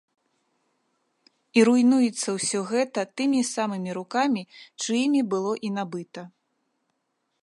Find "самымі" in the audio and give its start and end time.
3.53-3.91